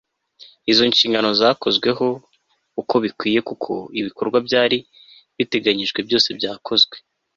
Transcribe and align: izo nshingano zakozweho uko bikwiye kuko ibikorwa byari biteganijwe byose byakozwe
izo 0.71 0.83
nshingano 0.91 1.29
zakozweho 1.41 2.07
uko 2.81 2.95
bikwiye 3.03 3.39
kuko 3.49 3.71
ibikorwa 3.99 4.37
byari 4.47 4.77
biteganijwe 5.37 5.99
byose 6.07 6.29
byakozwe 6.37 6.95